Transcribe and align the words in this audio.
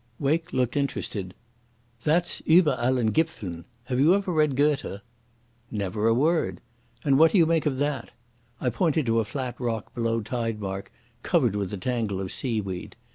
Wake 0.17 0.51
looked 0.51 0.75
interested. 0.75 1.35
"That's 2.01 2.41
Uber 2.47 2.75
allen 2.79 3.11
Gipfeln. 3.11 3.65
Have 3.83 3.99
you 3.99 4.15
ever 4.15 4.31
read 4.33 4.55
Goethe?" 4.55 5.03
"Never 5.69 6.07
a 6.07 6.13
word. 6.15 6.59
And 7.05 7.19
what 7.19 7.33
do 7.33 7.37
you 7.37 7.45
make 7.45 7.67
of 7.67 7.77
that?" 7.77 8.09
I 8.59 8.71
pointed 8.71 9.05
to 9.05 9.19
a 9.19 9.23
flat 9.23 9.59
rock 9.59 9.93
below 9.93 10.21
tide 10.21 10.59
mark 10.59 10.91
covered 11.21 11.55
with 11.55 11.71
a 11.71 11.77
tangle 11.77 12.19
of 12.19 12.31
seaweed. 12.31 12.95